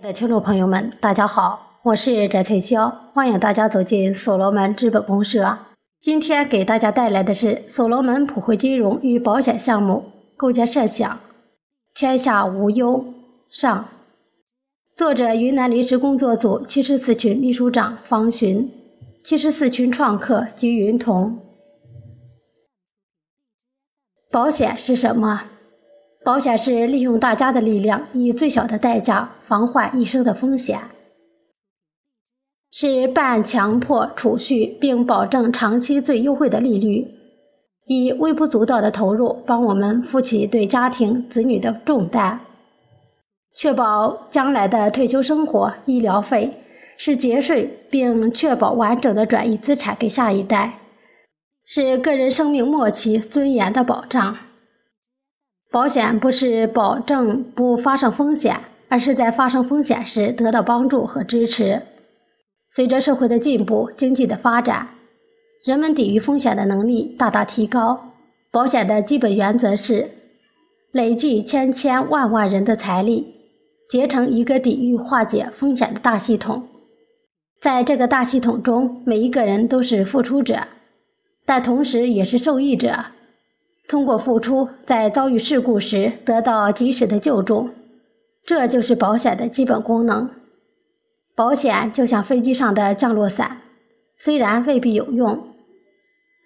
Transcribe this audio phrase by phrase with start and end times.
[0.00, 5.58] 的听众朋友们，大家好，我是翟翠霄，欢迎大家走进所罗门资本公社。
[6.00, 10.04] 今天给大家带来的是所罗门普惠金融与保险项目
[10.38, 11.20] 构建设想，
[11.92, 13.04] 天下无忧
[13.50, 13.88] 上。
[14.94, 18.72] 作者：云南临时工作组七十四群秘书长方寻，
[19.22, 21.38] 七十四群创客及云彤。
[24.30, 25.44] 保险是什么？
[26.30, 30.78] 保险是利用大家的力量，以最小的代价防患一生的风险，
[32.70, 37.08] 是半强迫储蓄并保证长期最优惠的利率，
[37.88, 42.38] 以微不足道的投入帮我们负起对家庭子女的重担，
[43.56, 46.62] 确保将来的退休生活、医疗费，
[46.96, 50.78] 是节税并确保完整的转移资产给下一代，
[51.66, 54.36] 是个人生命末期尊严的保障。
[55.72, 58.56] 保险不是保证不发生风险，
[58.88, 61.82] 而是在发生风险时得到帮助和支持。
[62.68, 64.88] 随着社会的进步、经济的发展，
[65.64, 68.14] 人们抵御风险的能力大大提高。
[68.50, 70.10] 保险的基本原则是
[70.90, 73.34] 累计千千万万人的财力，
[73.88, 76.66] 结成一个抵御化解风险的大系统。
[77.60, 80.66] 在这个大系统中，每一个人都是付出者，
[81.46, 83.06] 但同时也是受益者。
[83.90, 87.70] 通过付出，在遭遇事故时得到及时的救助，
[88.46, 90.30] 这就是保险的基本功能。
[91.34, 93.62] 保险就像飞机上的降落伞，
[94.16, 95.42] 虽然未必有用，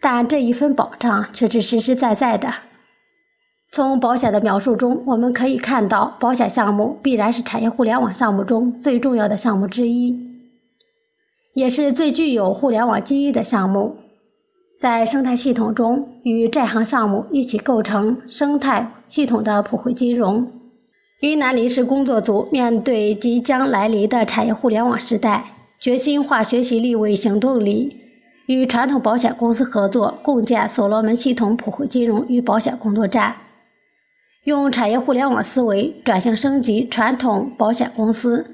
[0.00, 2.50] 但这一份保障却是实实在在的。
[3.70, 10.18] 从保险的描述中，我们可以看到，保险项目必然是产业互联网项目中最重要的项目之一，
[11.52, 13.98] 也是最具有互联网基因的项目。
[14.84, 20.46] 在生态系统中，与债行项目一起构成生态系统的普惠金融。
[21.20, 25.46] 云南临时工作组面对即将来临的产业互联网时代，
[25.80, 27.96] 决心化学习力为行动力，
[28.46, 33.36] 与传统保险公司合作，共建所罗门系统普惠金融与保险工作站，
[34.45, 38.45] 用产业互联网思维转型升级传统保险公司，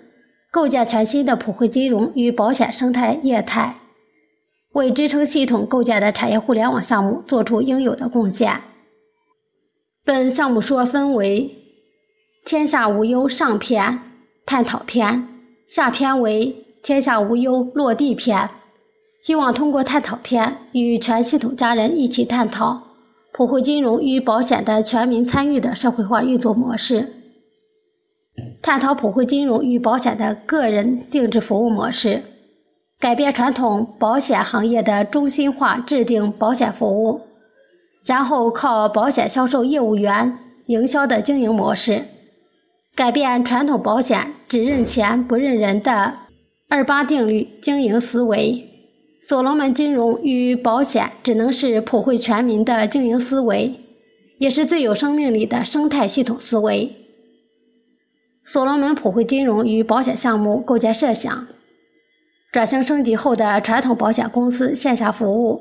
[0.52, 3.74] 构建全新的普惠金融与保险生态业态。
[4.72, 8.60] 为支撑系统构建的产业互联网项目做出应有的贡献。
[10.04, 11.56] 本项目说分为
[12.44, 14.00] “天下无忧”上篇
[14.47, 15.28] 探讨篇，
[15.66, 18.50] 下篇为“天下无忧”落地篇。
[19.20, 22.84] 希望通过探讨篇与全系统家人一起探讨
[23.32, 27.12] 普惠金融与保险的全民参与的社会化运作模式，
[28.62, 32.22] 探讨普惠金融与保险的个人定制服务模式。
[33.00, 37.22] 改变传统保险行业的中心化制定保险服务，
[38.04, 42.02] 然后靠保险销售业务员营销的经营模式，
[42.94, 46.12] 改变传统保险只认钱不认人的
[46.68, 48.66] 二八定律经营思维。
[49.22, 53.80] 所罗门金融与保险只能是普惠全民的经营思维，
[54.36, 56.92] 也是最有生命力的生态系统思维。
[58.44, 61.48] 所罗门普惠金融与保险项目构建设想。
[62.52, 65.60] 转型升级后的传统保险公司线下服务，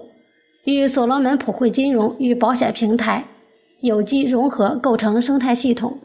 [0.64, 3.26] 与所罗门普惠金融与保险平台
[3.80, 6.00] 有机融合，构成生态系统。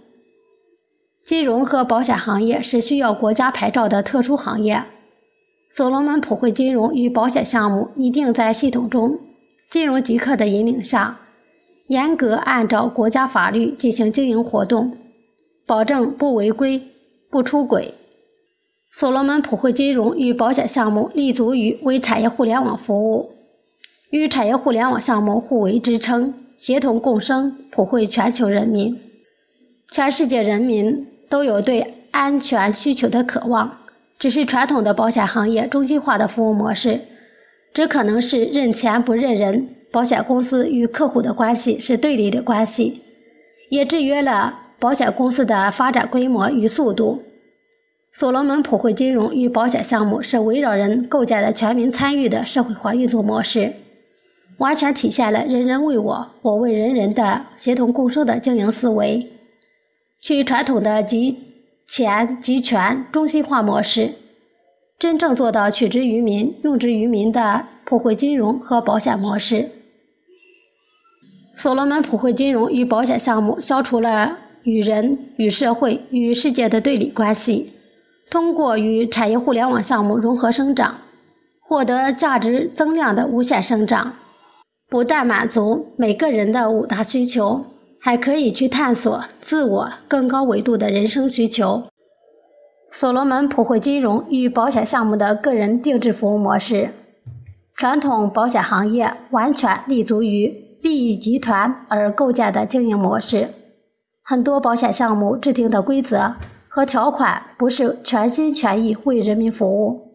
[1.24, 4.84] 金融和保险行业是需要国家牌照的特殊行业，
[5.70, 9.18] 所罗门普惠金融与保险项目一定在系统中
[9.70, 11.18] 金融极客的引领下，
[11.88, 14.98] 严格按照国家法律进行经营活动，
[15.66, 16.82] 保证不违规、
[17.30, 17.94] 不出轨。
[18.96, 23.32] 所罗门普惠金融与保险项目立足于为产业互联网服务，
[24.10, 29.00] 与产业互联网项目互为支撑，协同共生，普惠全球人民。
[29.90, 33.78] 全世界人民都有对安全需求的渴望，
[34.16, 37.00] 只是传统的保险行业中心化的服务模式，
[37.72, 43.00] 只可能是认钱不认人，保险公司与客户的关系是对立的关系，
[43.70, 47.24] 也制约了保险公司的发展规模与速度。
[48.16, 53.72] 所罗门普惠金融与保险项目是围绕人构建的全民参与的社会化运作模式，
[54.58, 59.32] 完全体现了“人人为我，我为人人”的协同共生的经营思维，
[60.20, 61.40] 去传统的集
[61.88, 64.12] 钱集权中心化模式，
[64.96, 69.70] 真正做到取之于民、用之于民的普惠金融和保险模式。
[71.56, 77.72] 所罗门普惠金融与保险项目消除了与人、与社会、与世界的对立关系。
[78.34, 80.96] 通过与产业互联网项目融合生长，
[81.60, 84.14] 获得价值增量的无限生长，
[84.90, 87.66] 不但满足每个人的五大需求，
[88.00, 91.84] 还可以去探索自我更高维度的人生需求。
[92.90, 96.90] 所罗门普惠金融与保险项目的个人定制服务模式，
[97.76, 103.50] 传统保险行业完全立足于利益集团而构建的经营模式。
[104.24, 106.34] 很多保险项目制定的规则
[106.74, 110.10] 和条款不是全心全意为人民服务，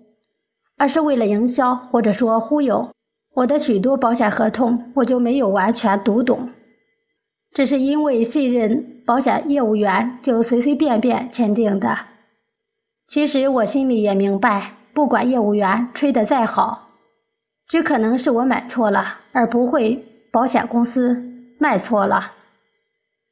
[0.77, 2.89] 而是为了营销或者说忽悠。
[3.33, 6.49] 我的许多保险合同我就没有完全读懂，
[7.53, 11.97] 只是因为信任保险业务员就随随便便签订的。
[13.07, 16.89] 其实我心里也明白，不管业务员吹得再好，
[17.69, 21.23] 只可能是我买错了，而不会保险公司
[21.57, 22.33] 卖错了。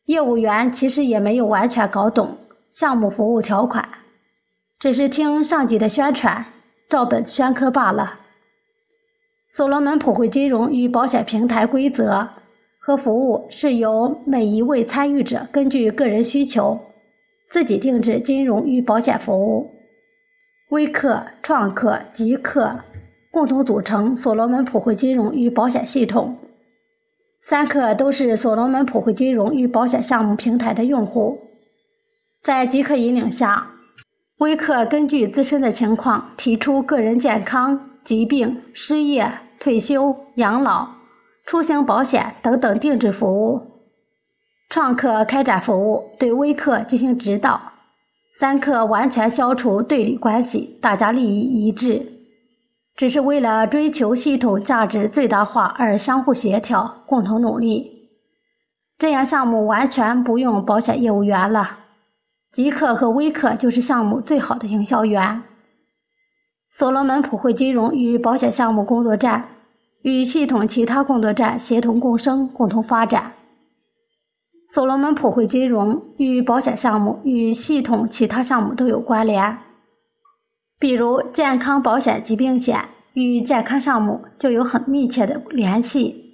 [0.06, 2.38] 业务员其实也没有完全搞懂
[2.70, 3.88] 项目服务条款，
[4.80, 6.46] 只是听上级的宣传，
[6.90, 8.20] 照本宣科罢了。
[9.50, 12.30] 所罗门普惠金融与保险平台规则
[12.80, 16.82] 和服务是由每一位参与者根据个人需求。
[17.50, 19.72] 自己定制金融与保险服务，
[20.70, 22.82] 微客、创客、极客
[23.32, 26.38] 共同组成所罗门普惠金融与保险系统。
[27.42, 31.47] 三客都是所罗门普惠金融与保险项目平台的用户。
[32.48, 33.72] 在极客引领下，
[34.38, 40.88] 微客根据自身的情况提出个人健康、疾病、失业、退休、养老、
[41.46, 43.84] 出行保险等等定制服务。
[44.70, 47.74] 创客开展服务，对微客进行指导；
[48.40, 52.14] 三客完全消除对立关系，大家利益一致，
[52.96, 58.08] 只是为了追求系统价值最大化而相互协调，共同努力。
[58.98, 61.80] 这样项目完全不用保险业务员了，
[62.52, 65.44] 极客和微客就是项目最好的营销员。
[66.72, 69.50] 所罗门普惠金融与保险项目工作站
[70.04, 73.34] 与系统其他工作站协同共生，共同发展。
[74.70, 79.58] 所罗门普惠金融与保险项目与系统其他项目都有关联，
[80.78, 86.26] 比如健康保险疾病险与健康项目就有很密切的联系。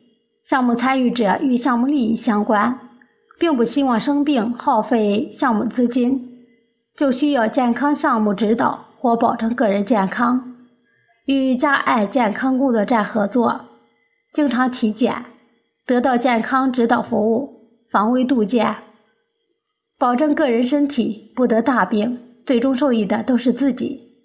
[0.43, 2.89] 项目参与者与项目利益相关，
[3.39, 6.45] 并不希望生病耗费项目资金，
[6.95, 10.55] 就需要健康项目指导或保证个人健康。
[11.25, 13.61] 与嘉爱健康工作站合作，
[14.33, 15.25] 经常体检，
[15.85, 17.61] 得到健康指导服务。
[17.89, 18.75] 防微杜渐，
[19.99, 24.15] 保证个人身体不得大病，最终受益的都是自己。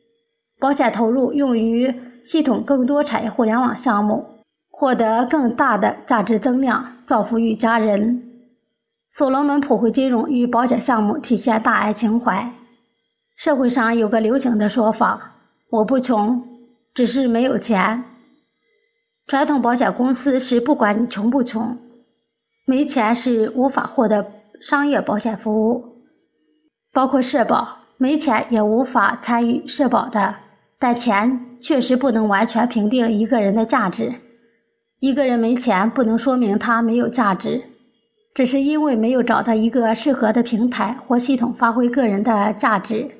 [0.58, 1.94] 保险投入用于
[2.25, 4.25] 系统更多产业互联网项目，
[4.70, 8.27] 获得更大的价值增量，造福于家人。
[9.10, 12.52] 所罗门普惠金融与保险项目体现大爱情怀。
[13.37, 15.37] 社会上有个流行的说法
[15.70, 16.44] ：“我不穷，
[16.93, 18.05] 只是没有钱。”
[19.26, 21.78] 传统保险公司是不管你穷不穷。
[22.66, 26.02] 没钱是无法获得商业保险服务，
[26.93, 30.37] 包括社保，没钱也无法参与社保的。
[30.78, 34.14] 但钱确实不能完全评定一个人的价值。
[35.00, 37.62] 一个人没钱不能说明他没有价值，
[38.34, 43.10] 只是因为没有找到一个适合的平台或系统发挥个人的价值。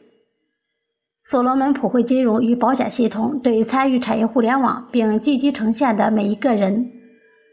[1.25, 6.93] 所罗门普惠金融与保险系统对参与产业互联网并积极呈现的每一个人。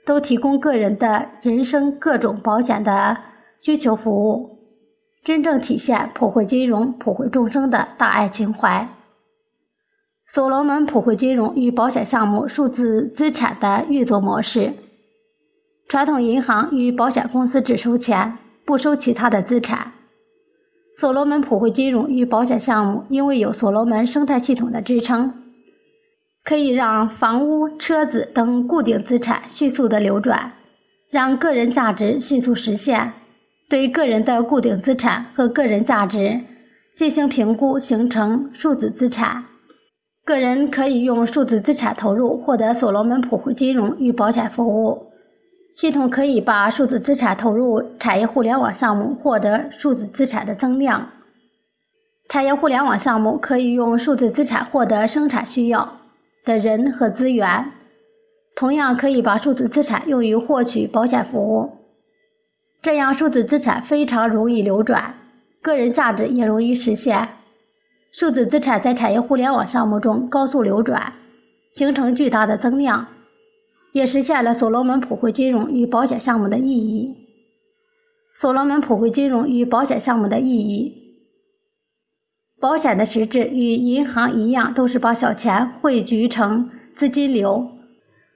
[0.06, 3.18] 都提供个人的人生各种保险的
[3.58, 4.60] 需求服务，
[5.24, 8.88] 真正体现普惠金融普惠众生的大爱情怀。
[10.24, 14.74] 所罗门普惠金融与保险项目数字资产的运作模式：
[15.88, 19.94] 传统银行与保险公司只收钱，不收其他的资产。
[20.98, 25.42] 所罗门普惠金融与保险项目因为有所罗门生态系统的支撑。
[26.44, 30.54] 可以让房屋、车子等固定资产迅速的流转，
[31.10, 33.13] 让个人价值迅速实现。
[33.68, 36.42] 对个人的固定资产和个人价值
[36.96, 39.46] 进行评估，形成数字资产。
[40.24, 45.08] 个人可以用数字资产投入获得所罗门普惠金融与保险服务，
[45.75, 51.10] 系统可以把数字资产投入产业互联网项目获得数字资产的增量。
[52.29, 55.98] 产业互联网项目可以用数字资产获得生产需要。
[56.46, 57.74] 的人和资源，
[58.55, 61.72] 同样可以把数字资产用于获取保险服务，
[62.82, 65.15] 这样数字资产非常容易流转，
[65.62, 67.29] 个人价值也容易实现。
[68.13, 71.12] 数字资产在产业互联网项目中高速流转，
[71.70, 73.08] 形成巨大的增量，
[73.96, 77.16] 也实现了所罗门普惠金融与保险项目的意义。
[78.36, 81.16] 所罗门普惠金融与保险项目的意义。
[82.60, 87.70] 保险的实质与银行一样，都是把小钱汇聚成资金流，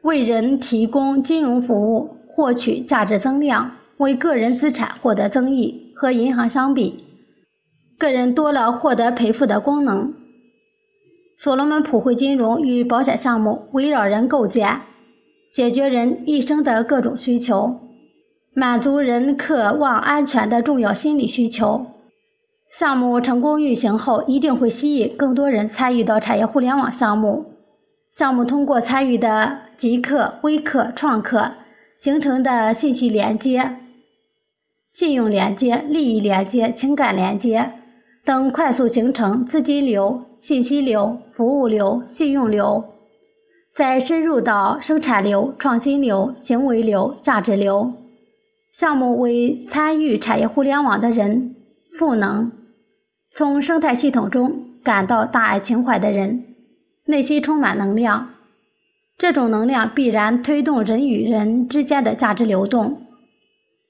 [0.02, 5.92] 为人提供金融服务，获取价值增量，为个人资产获得增益。
[5.94, 7.04] 和银行相比，
[7.98, 10.14] 个人多了获得赔付的功能。
[11.38, 14.80] 所罗门普惠金融与保险项目围绕人构建，
[15.54, 17.80] 解决人一生的各种需求，
[18.54, 21.88] 满足人渴望安全的重要心理需求。
[22.70, 27.46] 项目成功运行后，一定会吸引更多人参与到产业互联网项目。
[28.12, 31.54] 项目通过参与的极客、微客、创客
[31.98, 33.78] 形成的信息连接、
[34.90, 37.74] 信用连接、利益连接、情感连接
[38.24, 42.84] 等，快速形成资金流、信息流、服务流、信用流，
[43.80, 47.94] 再深入到生产流、创新流、行为流、价值流。
[48.70, 51.56] 项目为参与产业互联网的人
[51.98, 52.52] 赋能。
[53.34, 56.44] 从生态系统中感到大爱情怀的人，
[57.06, 58.32] 内心充满能量。
[59.18, 63.04] 这种能量必然推动人与人之间的价值流动，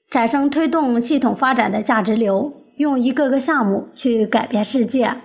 [0.08, 5.16] 产生推动系统发展的价值流，用一个个项目去改变世界，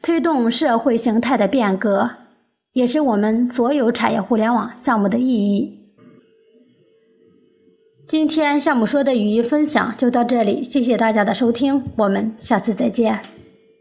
[0.00, 2.12] 推动社会形态的变革，
[2.72, 5.78] 也是我们所有产业互联网项目的意义。
[8.06, 13.20] 今天项目说的语音分享就到这里，谢谢大家的收听，我们下次再见。